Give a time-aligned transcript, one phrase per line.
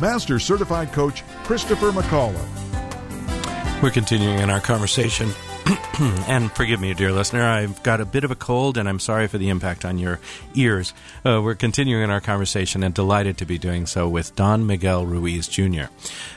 [0.00, 3.82] Master Certified Coach Christopher McCullough.
[3.82, 5.30] We're continuing in our conversation.
[6.28, 9.26] and forgive me, dear listener, I've got a bit of a cold and I'm sorry
[9.26, 10.20] for the impact on your
[10.54, 10.92] ears.
[11.24, 15.04] Uh, we're continuing in our conversation and delighted to be doing so with Don Miguel
[15.04, 15.84] Ruiz Jr.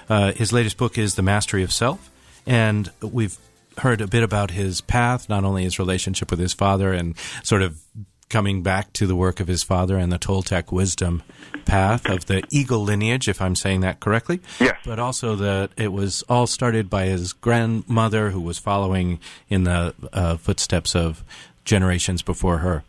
[0.09, 2.09] Uh, his latest book is The Mastery of Self,
[2.47, 3.37] and we've
[3.79, 7.61] heard a bit about his path, not only his relationship with his father and sort
[7.61, 7.79] of
[8.29, 11.23] coming back to the work of his father and the Toltec wisdom
[11.65, 14.39] path of the eagle lineage, if I'm saying that correctly.
[14.59, 14.77] Yes.
[14.85, 19.93] But also that it was all started by his grandmother, who was following in the
[20.13, 21.23] uh, footsteps of
[21.65, 22.83] generations before her.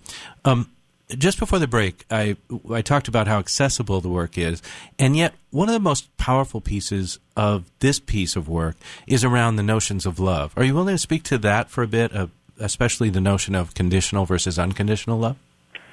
[0.44, 0.70] Um,
[1.18, 2.36] just before the break, I
[2.70, 4.62] I talked about how accessible the work is,
[4.98, 9.56] and yet one of the most powerful pieces of this piece of work is around
[9.56, 10.52] the notions of love.
[10.56, 12.28] Are you willing to speak to that for a bit, uh,
[12.60, 15.36] especially the notion of conditional versus unconditional love?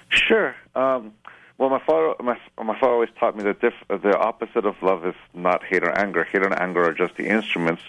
[0.10, 0.56] Sure.
[0.76, 1.14] Um,
[1.58, 5.06] well, my father, my, my father always taught me that diff, the opposite of love
[5.06, 6.24] is not hate or anger.
[6.24, 7.82] Hate and anger are just the instruments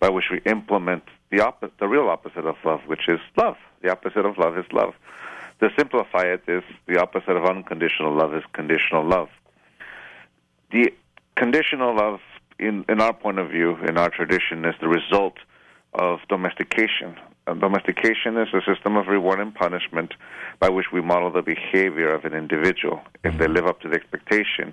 [0.00, 3.56] by which we implement the the real opposite of love, which is love.
[3.82, 4.94] The opposite of love is love.
[5.60, 9.28] To simplify it, is the opposite of unconditional love is conditional love.
[10.72, 10.92] The
[11.36, 12.20] conditional love,
[12.58, 15.36] in in our point of view, in our tradition, is the result
[15.94, 17.16] of domestication.
[17.46, 20.14] Uh, and domestication is a system of reward and punishment
[20.58, 23.00] by which we model the behavior of an individual.
[23.24, 23.54] If they mm-hmm.
[23.54, 24.72] live up to the expectation,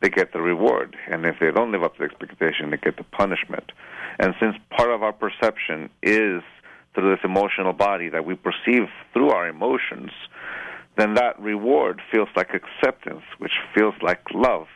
[0.00, 0.96] they get the reward.
[1.10, 3.72] And if they don't live up to the expectation, they get the punishment.
[4.18, 6.42] And since part of our perception is
[6.94, 10.10] through this emotional body that we perceive through our emotions,
[10.96, 14.66] then that reward feels like acceptance, which feels like love.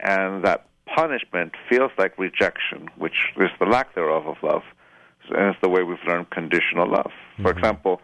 [0.00, 4.62] And that punishment feels like rejection, which is the lack thereof of love
[5.30, 7.12] and it's the way we've learned conditional love.
[7.42, 8.00] For example,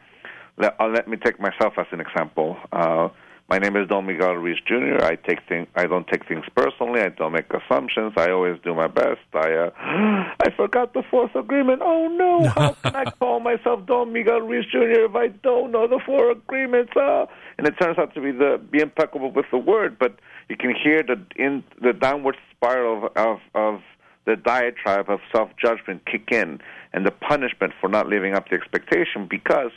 [0.58, 2.56] let, uh, let me take myself as an example.
[2.72, 3.08] Uh,
[3.50, 5.02] my name is Don Miguel Ruiz Jr.
[5.02, 7.00] I take thing, I don't take things personally.
[7.00, 8.12] I don't make assumptions.
[8.16, 9.18] I always do my best.
[9.34, 9.70] I uh,
[10.40, 11.82] I forgot the fourth agreement.
[11.84, 12.48] Oh no!
[12.56, 15.06] How can I call myself Don Miguel Ruiz Jr.
[15.06, 16.92] if I don't know the four agreements?
[16.94, 17.26] Uh,
[17.58, 20.72] and it turns out to be the be impeccable with the word, but you can
[20.72, 23.80] hear the in the downward spiral of of, of
[24.26, 26.60] the diatribe of self judgment kick in
[26.92, 29.70] and the punishment for not living up to expectation because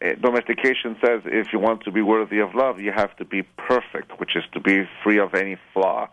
[0.00, 3.42] eh, domestication says if you want to be worthy of love, you have to be
[3.42, 6.08] perfect, which is to be free of any flaw.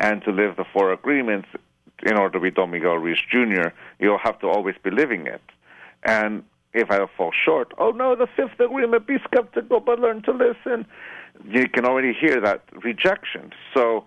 [0.00, 1.48] And to live the four agreements
[2.04, 5.42] in order to be Don Miguel Ruiz Jr., you'll have to always be living it.
[6.04, 10.32] And if I fall short, oh no, the fifth agreement, be skeptical but learn to
[10.32, 10.86] listen.
[11.44, 13.52] You can already hear that rejection.
[13.74, 14.04] So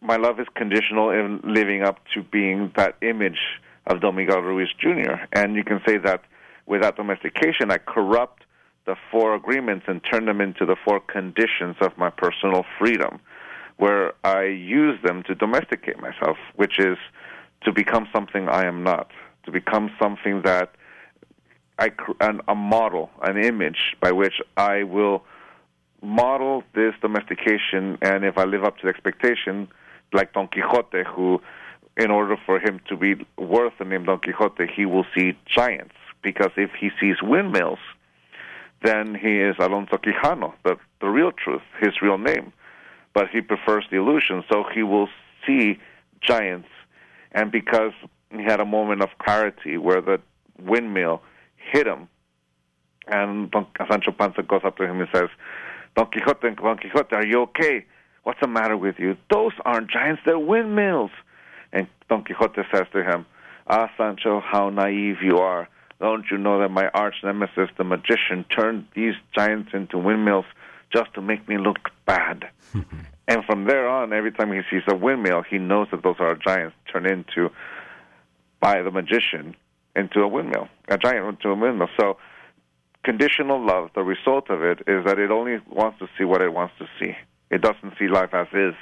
[0.00, 3.38] my love is conditional in living up to being that image
[3.86, 5.14] of Don Miguel Ruiz Jr.
[5.32, 6.22] And you can say that
[6.66, 8.42] without domestication, I corrupt
[8.86, 13.20] the four agreements and turn them into the four conditions of my personal freedom,
[13.76, 16.96] where I use them to domesticate myself, which is
[17.64, 19.10] to become something I am not,
[19.44, 20.72] to become something that
[21.78, 21.90] I
[22.20, 25.24] an, a model, an image by which I will
[26.02, 29.68] model this domestication, and if I live up to the expectation,
[30.12, 31.40] like Don Quixote, who,
[31.96, 35.94] in order for him to be worth the name Don Quixote, he will see giants.
[36.22, 37.78] Because if he sees windmills,
[38.82, 42.52] then he is Alonso Quijano, the, the real truth, his real name.
[43.14, 45.08] But he prefers the illusion, so he will
[45.46, 45.78] see
[46.20, 46.68] giants.
[47.32, 47.92] And because
[48.30, 50.20] he had a moment of clarity where the
[50.60, 51.22] windmill
[51.56, 52.08] hit him,
[53.08, 55.28] and Don Sancho Panza goes up to him and says,
[55.96, 57.86] Don Quixote, Don Quixote, are you okay?
[58.26, 59.16] What's the matter with you?
[59.30, 61.12] Those aren't giants, they're windmills.
[61.72, 63.24] And Don Quixote says to him,
[63.68, 65.68] Ah, Sancho, how naive you are.
[66.00, 70.44] Don't you know that my arch nemesis, the magician, turned these giants into windmills
[70.92, 72.50] just to make me look bad?
[73.28, 76.34] and from there on, every time he sees a windmill, he knows that those are
[76.34, 77.48] giants turned into,
[78.58, 79.54] by the magician,
[79.94, 81.90] into a windmill, a giant into a windmill.
[81.96, 82.16] So,
[83.04, 86.52] conditional love, the result of it is that it only wants to see what it
[86.52, 87.14] wants to see.
[87.56, 88.74] It doesn't see life as is.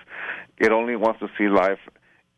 [0.59, 1.79] It only wants to see life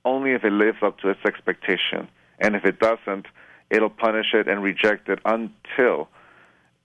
[0.05, 2.09] only if it lives up to its expectation.
[2.38, 3.27] And if it doesn't,
[3.71, 6.09] it'll punish it and reject it until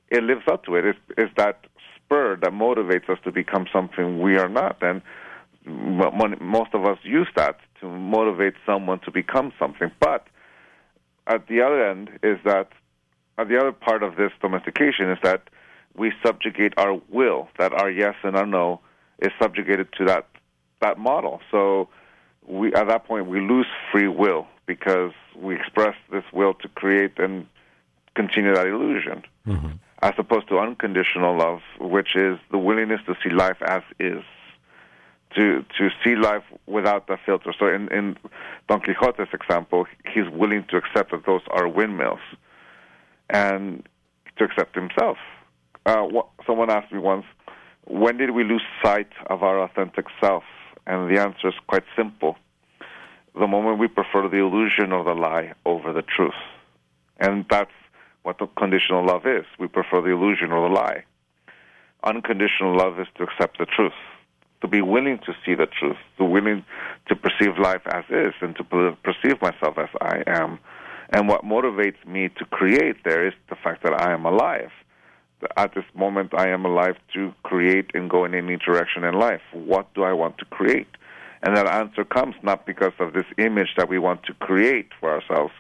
[0.09, 0.85] it lives up to it.
[0.85, 1.65] It's, it's that
[1.97, 4.77] spur that motivates us to become something we are not.
[4.81, 5.01] And
[5.65, 9.91] most of us use that to motivate someone to become something.
[9.99, 10.27] But
[11.27, 12.69] at the other end is that
[13.37, 15.49] at the other part of this domestication is that
[15.97, 18.79] we subjugate our will, that our yes and our no
[19.21, 20.27] is subjugated to that
[20.81, 21.41] that model.
[21.51, 21.89] So
[22.45, 27.19] we at that point we lose free will because we express this will to create
[27.19, 27.45] and
[28.15, 29.23] continue that illusion.
[29.47, 29.71] Mm-hmm.
[30.01, 34.23] As opposed to unconditional love, which is the willingness to see life as is
[35.35, 37.53] to to see life without the filter.
[37.57, 38.17] So in, in
[38.67, 42.19] Don Quixote's example, he's willing to accept that those are windmills,
[43.29, 43.87] and
[44.37, 45.17] to accept himself.
[45.85, 47.25] Uh, what, someone asked me once,
[47.91, 50.43] when did we lose sight of our authentic self?
[50.87, 52.37] And the answer is quite simple:
[53.39, 56.41] the moment we prefer the illusion or the lie over the truth,
[57.19, 57.71] and that's
[58.23, 59.45] what the conditional love is.
[59.59, 61.03] We prefer the illusion or the lie.
[62.03, 63.93] Unconditional love is to accept the truth
[64.61, 66.63] to be willing to see the truth, to be willing
[67.07, 68.63] to perceive life as is, and to
[69.03, 70.59] perceive myself as I am.
[71.09, 74.71] And what motivates me to create there is the fact that I am alive.
[75.57, 79.41] At this moment, I am alive to create and go in any direction in life.
[79.53, 80.87] What do I want to create?
[81.43, 85.11] And that answer comes not because of this image that we want to create for
[85.11, 85.53] ourselves,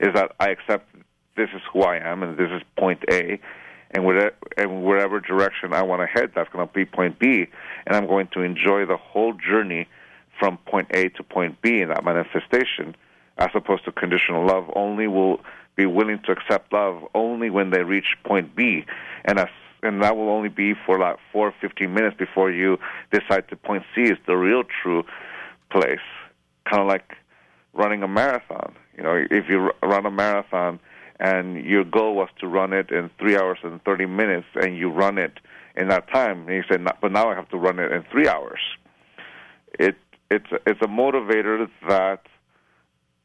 [0.00, 0.94] is that I accept
[1.36, 3.38] this is who I am and this is point A,
[3.92, 7.46] and whatever, and wherever direction I want to head, that's going to be point B,
[7.86, 9.86] and I'm going to enjoy the whole journey
[10.38, 12.94] from point A to point B in that manifestation,
[13.38, 14.70] as opposed to conditional love.
[14.74, 15.40] Only will
[15.78, 18.84] be willing to accept love only when they reach point B,
[19.24, 19.48] and as
[19.80, 22.78] and that will only be for like four, fifteen minutes before you
[23.12, 25.04] decide to point C is the real true
[25.70, 26.06] place.
[26.68, 27.14] Kind of like
[27.72, 28.74] running a marathon.
[28.96, 30.80] You know, if you run a marathon
[31.20, 34.90] and your goal was to run it in three hours and 30 minutes, and you
[34.90, 35.38] run it
[35.76, 38.28] in that time, and you said, but now I have to run it in three
[38.28, 38.60] hours.
[39.78, 39.94] It
[40.28, 42.22] it's it's a motivator that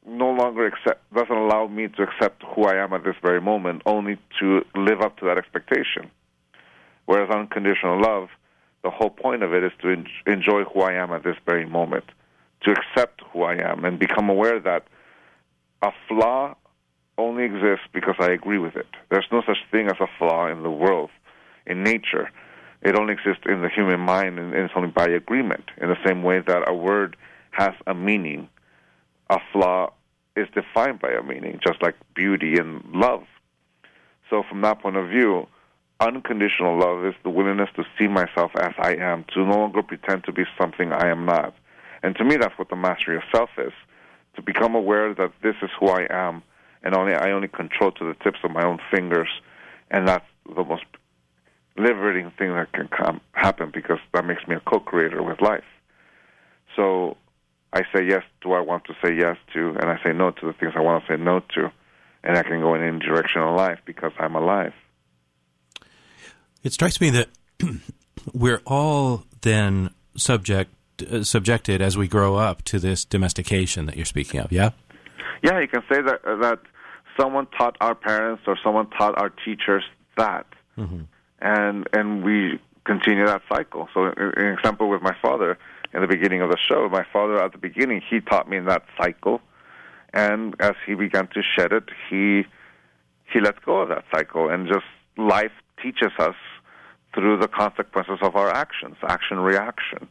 [0.06, 3.82] no longer accept doesn't allow me to accept who I am at this very moment,
[3.86, 6.10] only to live up to that expectation.
[7.06, 8.28] Whereas unconditional love,
[8.82, 11.66] the whole point of it is to en- enjoy who I am at this very
[11.66, 12.04] moment,
[12.62, 14.86] to accept who I am, and become aware that
[15.82, 16.54] a flaw
[17.16, 18.86] only exists because I agree with it.
[19.10, 21.10] There's no such thing as a flaw in the world,
[21.66, 22.30] in nature.
[22.82, 25.64] It only exists in the human mind, and it's only by agreement.
[25.80, 27.16] In the same way that a word
[27.52, 28.48] has a meaning,
[29.30, 29.92] a flaw
[30.36, 33.22] is defined by a meaning, just like beauty and love.
[34.30, 35.46] So, from that point of view,
[36.00, 40.24] unconditional love is the willingness to see myself as I am, to no longer pretend
[40.24, 41.54] to be something I am not.
[42.02, 43.72] And to me, that's what the mastery of self is
[44.36, 46.42] to become aware that this is who I am
[46.82, 49.28] and only I only control to the tips of my own fingers,
[49.90, 50.84] and that's the most
[51.76, 55.64] liberating thing that can come happen because that makes me a co-creator with life.
[56.76, 57.16] So
[57.74, 60.30] I say yes to what I want to say yes to, and I say no
[60.30, 61.72] to the things I want to say no to,
[62.22, 64.72] and I can go in any direction in life because I'm alive.
[66.62, 67.28] It strikes me that
[68.32, 70.72] we're all then subject
[71.10, 74.52] uh, subjected as we grow up to this domestication that you're speaking of.
[74.52, 74.70] Yeah.
[75.42, 76.60] Yeah, you can say that uh, that
[77.18, 79.82] someone taught our parents or someone taught our teachers
[80.16, 80.46] that,
[80.78, 81.02] mm-hmm.
[81.40, 83.88] and and we continue that cycle.
[83.94, 85.58] So, an example with my father
[85.92, 88.84] in the beginning of the show, my father at the beginning he taught me that
[88.98, 89.40] cycle,
[90.12, 92.44] and as he began to shed it, he
[93.32, 94.84] he let go of that cycle, and just
[95.16, 96.36] life teaches us
[97.14, 100.08] through the consequences of our actions, action reaction.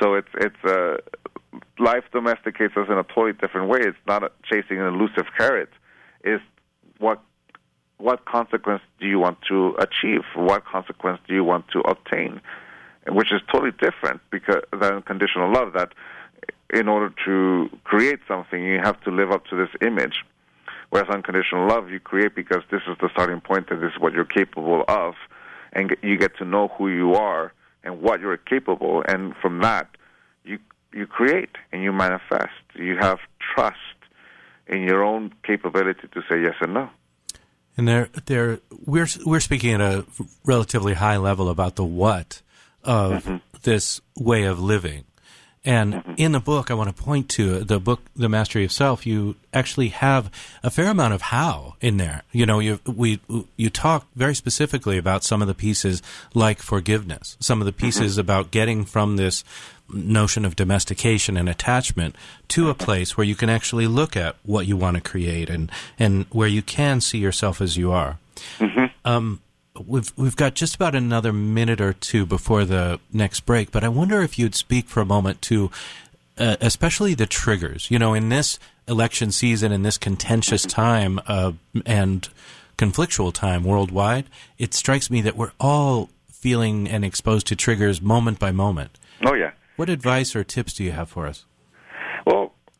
[0.00, 0.98] So it's it's a
[1.78, 3.80] life domesticates us in a totally different way.
[3.82, 5.70] It's not chasing an elusive carrot
[6.22, 6.42] It's
[6.98, 7.22] what
[8.02, 10.22] what consequence do you want to achieve?
[10.34, 12.40] What consequence do you want to obtain?
[13.08, 15.74] Which is totally different because than conditional love.
[15.74, 15.92] That
[16.72, 20.24] in order to create something, you have to live up to this image.
[20.90, 24.12] Whereas unconditional love, you create because this is the starting point and this is what
[24.12, 25.14] you're capable of,
[25.72, 27.52] and you get to know who you are
[27.84, 29.88] and what you're capable, and from that,
[30.44, 30.58] you
[30.92, 32.62] you create and you manifest.
[32.74, 33.20] You have
[33.54, 33.76] trust
[34.66, 36.90] in your own capability to say yes and no.
[37.76, 40.04] And there, there, we're we're speaking at a
[40.44, 42.42] relatively high level about the what
[42.84, 43.36] of mm-hmm.
[43.62, 45.04] this way of living.
[45.64, 46.14] And mm-hmm.
[46.16, 49.06] in the book, I want to point to the book, The Mastery of Self.
[49.06, 50.30] You actually have
[50.62, 52.22] a fair amount of how in there.
[52.32, 53.20] You know, you we
[53.56, 56.02] you talk very specifically about some of the pieces,
[56.34, 57.36] like forgiveness.
[57.38, 57.86] Some of the mm-hmm.
[57.86, 58.20] pieces mm-hmm.
[58.20, 59.44] about getting from this
[59.88, 62.16] notion of domestication and attachment
[62.48, 65.70] to a place where you can actually look at what you want to create and
[65.96, 68.18] and where you can see yourself as you are.
[68.58, 68.86] Mm-hmm.
[69.04, 69.40] Um,
[69.78, 73.88] we've we've got just about another minute or two before the next break, but I
[73.88, 75.70] wonder if you'd speak for a moment to,
[76.38, 77.90] uh, especially the triggers.
[77.90, 81.52] You know, in this election season, in this contentious time uh,
[81.86, 82.28] and
[82.76, 84.26] conflictual time worldwide,
[84.58, 88.98] it strikes me that we're all feeling and exposed to triggers moment by moment.
[89.24, 89.52] Oh yeah.
[89.76, 91.44] What advice or tips do you have for us?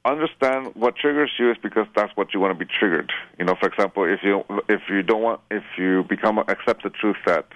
[0.04, 3.12] Understand what triggers you is because that's what you want to be triggered.
[3.38, 6.90] You know, for example, if you if you don't want if you become accept the
[6.90, 7.46] truth that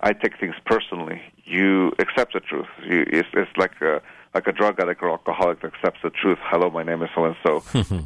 [0.00, 2.68] I take things personally, you accept the truth.
[2.82, 4.00] You, it's, it's like a
[4.34, 6.38] like a drug addict or alcoholic that accepts the truth.
[6.40, 7.62] Hello, my name is so and so.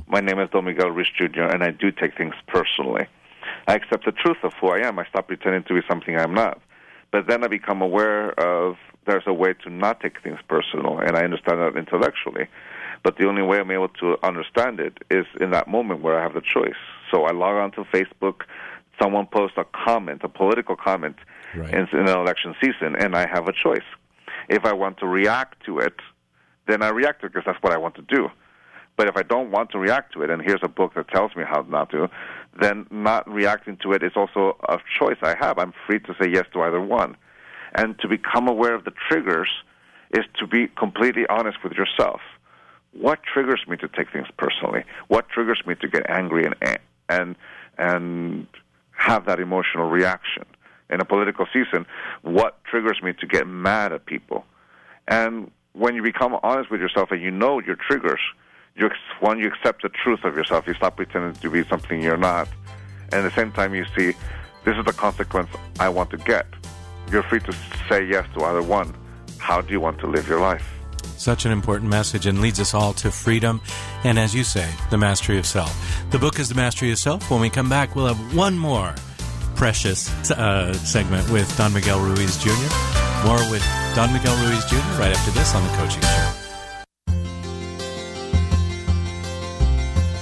[0.09, 1.43] My name is Don Miguel Ruiz Jr.
[1.43, 3.07] and I do take things personally.
[3.69, 4.99] I accept the truth of who I am.
[4.99, 6.61] I stop pretending to be something I'm not.
[7.13, 11.17] But then I become aware of there's a way to not take things personal, and
[11.17, 12.47] I understand that intellectually.
[13.03, 16.23] But the only way I'm able to understand it is in that moment where I
[16.23, 16.75] have the choice.
[17.13, 18.43] So I log on to Facebook,
[19.01, 21.17] someone posts a comment, a political comment
[21.55, 21.73] Right.
[21.73, 23.87] in, in an election season, and I have a choice.
[24.49, 25.95] If I want to react to it,
[26.67, 28.29] then I react to it because that's what I want to do.
[28.97, 31.37] But if I don't want to react to it, and here's a book that tells
[31.37, 32.09] me how not to,
[32.61, 35.59] then not reacting to it is also a choice I have.
[35.59, 37.17] I'm free to say yes to either one.
[37.75, 39.51] And to become aware of the triggers
[40.13, 42.21] is to be completely honest with yourself.
[42.93, 44.85] What triggers me to take things personally?
[45.09, 47.37] What triggers me to get angry and and
[47.77, 48.47] and
[48.93, 50.45] have that emotional reaction?
[50.89, 51.85] In a political season,
[52.23, 54.47] what triggers me to get mad at people?
[55.09, 58.21] And when you become honest with yourself and you know your triggers,
[58.77, 58.91] you
[59.21, 60.67] one you accept the truth of yourself.
[60.67, 62.49] You stop pretending to be something you're not,
[63.13, 64.13] and at the same time you see
[64.65, 65.49] this is the consequence
[65.81, 66.47] I want to get.
[67.11, 67.53] You're free to
[67.89, 68.95] say yes to either one.
[69.39, 70.73] How do you want to live your life?
[71.17, 73.61] Such an important message and leads us all to freedom
[74.05, 75.73] and, as you say, the mastery of self.
[76.11, 77.31] The book is The Mastery of Self.
[77.31, 78.95] When we come back, we'll have one more
[79.55, 82.51] precious uh, segment with Don Miguel Ruiz Jr.
[83.25, 83.65] More with
[83.95, 84.77] Don Miguel Ruiz Jr.
[84.99, 86.26] right after this on The Coaching Show.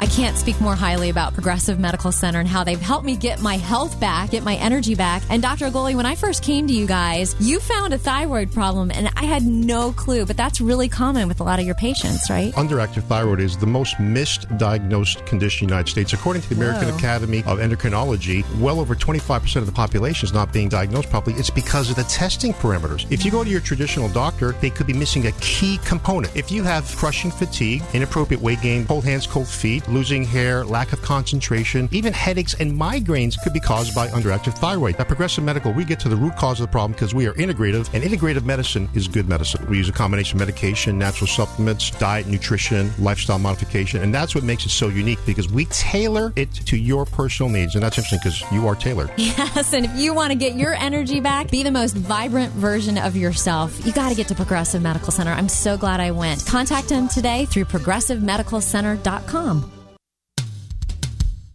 [0.00, 3.40] I can't speak more highly about Progressive Medical Center and how they've helped me get
[3.40, 5.22] my health back, get my energy back.
[5.30, 5.66] And Dr.
[5.66, 9.22] Agoli, when I first came to you guys, you found a thyroid problem, and I
[9.22, 12.52] had no clue, but that's really common with a lot of your patients, right?
[12.54, 16.12] Underactive thyroid is the most misdiagnosed condition in the United States.
[16.12, 16.96] According to the American Whoa.
[16.96, 21.36] Academy of Endocrinology, well over 25% of the population is not being diagnosed properly.
[21.38, 23.06] It's because of the testing parameters.
[23.12, 26.34] If you go to your traditional doctor, they could be missing a key component.
[26.34, 30.92] If you have crushing fatigue, inappropriate weight gain, cold hands, cold feet, losing hair, lack
[30.92, 34.96] of concentration, even headaches and migraines could be caused by underactive thyroid.
[34.96, 37.32] At Progressive Medical, we get to the root cause of the problem because we are
[37.34, 39.64] integrative, and integrative medicine is good medicine.
[39.68, 44.42] We use a combination of medication, natural supplements, diet, nutrition, lifestyle modification, and that's what
[44.42, 47.74] makes it so unique because we tailor it to your personal needs.
[47.74, 49.10] And that's interesting because you are tailored.
[49.34, 52.98] Yes, and if you want to get your energy back, be the most vibrant version
[52.98, 55.32] of yourself, you got to get to Progressive Medical Center.
[55.32, 56.44] I'm so glad I went.
[56.46, 59.83] Contact them today through progressivemedicalcenter.com.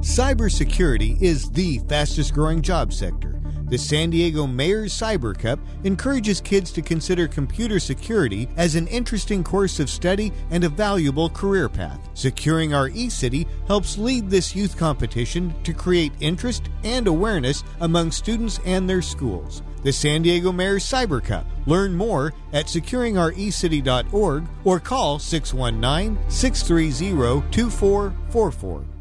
[0.00, 3.38] Cybersecurity is the fastest growing job sector.
[3.68, 9.44] The San Diego Mayor's Cyber Cup encourages kids to consider computer security as an interesting
[9.44, 12.00] course of study and a valuable career path.
[12.14, 18.58] Securing Our eCity helps lead this youth competition to create interest and awareness among students
[18.64, 19.62] and their schools.
[19.82, 21.44] the San Diego Mayor's Cyber Cup.
[21.66, 28.91] Learn more at securingourecity.org or call 619 630 2444.